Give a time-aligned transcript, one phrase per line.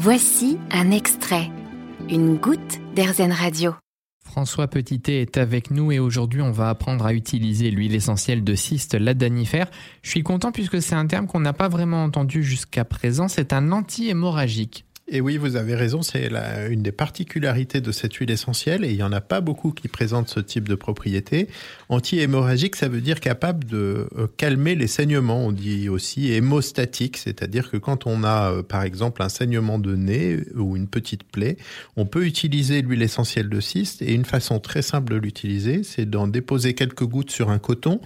[0.00, 1.50] Voici un extrait,
[2.08, 3.74] une goutte d'Airzen Radio.
[4.24, 8.54] François Petitet est avec nous et aujourd'hui on va apprendre à utiliser l'huile essentielle de
[8.54, 9.68] cyste ladanifère.
[10.02, 13.52] Je suis content puisque c'est un terme qu'on n'a pas vraiment entendu jusqu'à présent, c'est
[13.52, 14.84] un anti-hémorragique.
[15.10, 16.30] Et oui, vous avez raison, c'est
[16.70, 19.88] une des particularités de cette huile essentielle, et il n'y en a pas beaucoup qui
[19.88, 21.48] présentent ce type de propriété.
[21.88, 25.46] Anti-hémorragique, ça veut dire capable de euh, calmer les saignements.
[25.46, 29.96] On dit aussi hémostatique, c'est-à-dire que quand on a, euh, par exemple, un saignement de
[29.96, 31.56] nez ou une petite plaie,
[31.96, 36.04] on peut utiliser l'huile essentielle de cyste, et une façon très simple de l'utiliser, c'est
[36.04, 38.02] d'en déposer quelques gouttes sur un coton,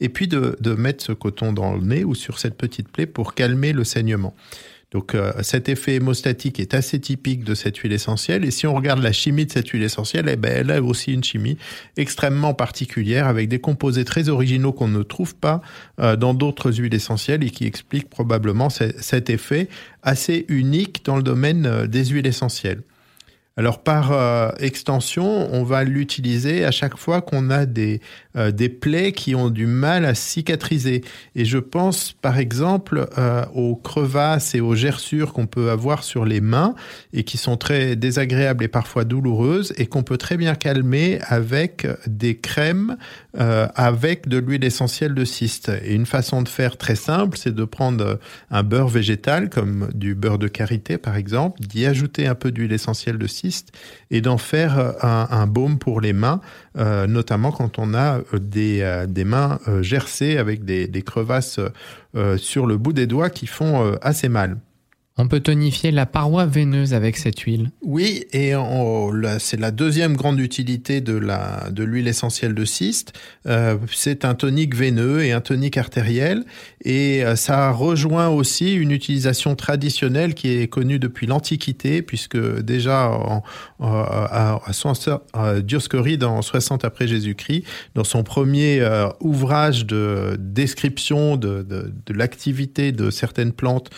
[0.00, 3.04] et puis de, de mettre ce coton dans le nez ou sur cette petite plaie
[3.04, 4.34] pour calmer le saignement.
[4.92, 8.44] Donc euh, cet effet hémostatique est assez typique de cette huile essentielle.
[8.44, 11.12] Et si on regarde la chimie de cette huile essentielle, eh ben, elle a aussi
[11.12, 11.58] une chimie
[11.96, 15.60] extrêmement particulière avec des composés très originaux qu'on ne trouve pas
[16.00, 19.68] euh, dans d'autres huiles essentielles et qui expliquent probablement cet effet
[20.02, 22.82] assez unique dans le domaine euh, des huiles essentielles.
[23.58, 28.02] Alors par euh, extension, on va l'utiliser à chaque fois qu'on a des,
[28.36, 31.02] euh, des plaies qui ont du mal à cicatriser.
[31.34, 36.26] Et je pense par exemple euh, aux crevasses et aux gerçures qu'on peut avoir sur
[36.26, 36.74] les mains
[37.14, 41.86] et qui sont très désagréables et parfois douloureuses et qu'on peut très bien calmer avec
[42.06, 42.96] des crèmes
[43.38, 45.70] avec de l'huile essentielle de cyste.
[45.84, 48.18] Et une façon de faire très simple, c'est de prendre
[48.50, 52.72] un beurre végétal comme du beurre de karité par exemple, d'y ajouter un peu d'huile
[52.72, 53.45] essentielle de cyste
[54.10, 56.40] et d'en faire euh, un, baume pour les mains,
[56.76, 61.60] euh, notamment quand on a euh, des, mains gercées avec des crevasses
[62.36, 64.56] sur le bout des doigts qui font assez mal.
[65.18, 67.70] On peut tonifier la paroi veineuse avec cette huile.
[67.80, 68.52] Oui, et
[69.38, 73.14] c'est la deuxième grande utilité de l'huile essentielle de cyste.
[73.46, 76.44] Euh, c'est un tonique veineux et un tonique artériel,
[76.84, 83.10] et euh, ça rejoint aussi une utilisation traditionnelle qui est connue depuis l'Antiquité, puisque déjà
[83.80, 84.60] à,
[85.32, 87.64] à Dioscoride en 60 après Jésus-Christ,
[87.94, 93.88] dans son premier euh, ouvrage de description de, de, de l'activité de certaines plantes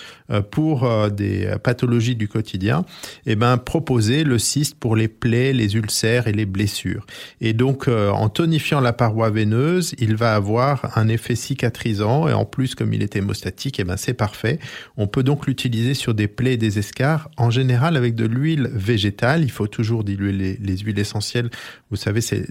[0.50, 2.84] pour des pathologies du quotidien,
[3.26, 7.06] eh ben, proposer le cyste pour les plaies, les ulcères et les blessures.
[7.40, 12.32] Et donc, euh, en tonifiant la paroi veineuse, il va avoir un effet cicatrisant et
[12.32, 14.58] en plus, comme il est hémostatique, eh ben, c'est parfait.
[14.96, 18.70] On peut donc l'utiliser sur des plaies et des escarres, en général avec de l'huile
[18.72, 19.42] végétale.
[19.42, 21.50] Il faut toujours diluer les, huiles essentielles.
[21.90, 22.46] Vous savez, c'est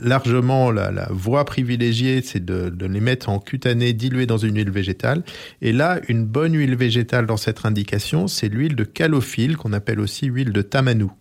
[0.00, 4.70] largement la, voie privilégiée, c'est de, de les mettre en cutané dilué dans une huile
[4.70, 5.22] végétale.
[5.60, 10.00] Et là, une bonne huile végétale dans cette indication c'est l'huile de calophylle qu'on appelle
[10.00, 11.12] aussi huile de tamanou.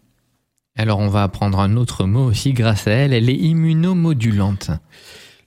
[0.77, 4.71] Alors on va apprendre un autre mot aussi grâce à elle, elle est immunomodulante.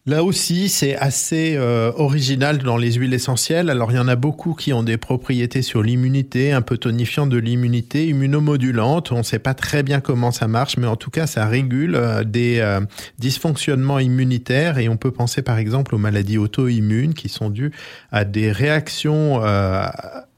[0.06, 3.70] Là aussi, c'est assez euh, original dans les huiles essentielles.
[3.70, 7.26] Alors, il y en a beaucoup qui ont des propriétés sur l'immunité, un peu tonifiant
[7.26, 9.12] de l'immunité, immunomodulante.
[9.12, 11.94] On ne sait pas très bien comment ça marche, mais en tout cas, ça régule
[11.94, 12.82] euh, des euh,
[13.18, 17.72] dysfonctionnements immunitaires et on peut penser par exemple aux maladies auto-immunes qui sont dues
[18.12, 19.40] à des réactions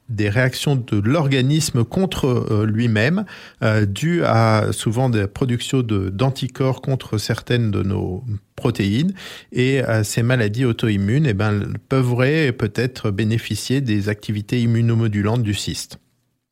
[0.09, 3.25] des réactions de l'organisme contre euh, lui-même,
[3.63, 8.23] euh, dues à souvent des productions d'anticorps contre certaines de nos
[8.55, 9.13] protéines.
[9.51, 12.07] Et euh, ces maladies auto-immunes eh ben, peuvent
[12.57, 15.99] peut-être bénéficier des activités immunomodulantes du cyste.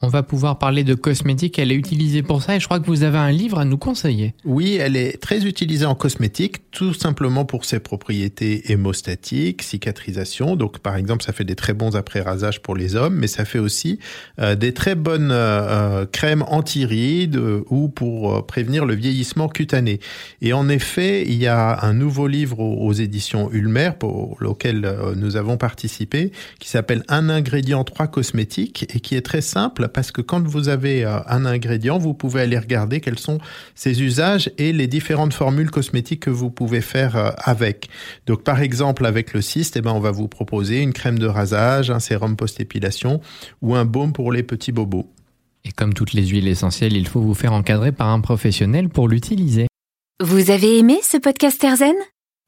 [0.05, 1.57] On va pouvoir parler de cosmétique.
[1.57, 3.79] Elle est utilisée pour ça et je crois que vous avez un livre à nous
[3.79, 4.35] conseiller.
[4.45, 10.55] Oui, elle est très utilisée en cosmétique, tout simplement pour ses propriétés hémostatiques, cicatrisation.
[10.55, 13.57] Donc, par exemple, ça fait des très bons après-rasages pour les hommes, mais ça fait
[13.57, 13.97] aussi
[14.37, 17.41] euh, des très bonnes euh, euh, crèmes anti-rides
[17.71, 19.99] ou pour prévenir le vieillissement cutané.
[20.39, 25.35] Et en effet, il y a un nouveau livre aux, éditions Ulmer pour lequel nous
[25.35, 30.21] avons participé qui s'appelle Un ingrédient, trois cosmétiques et qui est très simple parce que
[30.21, 33.39] quand vous avez euh, un ingrédient, vous pouvez aller regarder quels sont
[33.75, 37.87] ses usages et les différentes formules cosmétiques que vous pouvez faire euh, avec.
[38.25, 41.27] Donc par exemple avec le cyste, eh ben, on va vous proposer une crème de
[41.27, 43.21] rasage, un sérum post-épilation
[43.61, 45.09] ou un baume pour les petits bobos.
[45.63, 49.07] Et comme toutes les huiles essentielles, il faut vous faire encadrer par un professionnel pour
[49.07, 49.67] l'utiliser.
[50.21, 51.95] Vous avez aimé ce podcast Erzen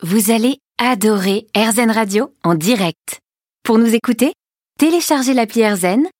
[0.04, 3.22] Vous allez adorer Erzen Radio en direct.
[3.64, 4.34] Pour nous écouter,
[4.78, 6.04] téléchargez l'appli Erzen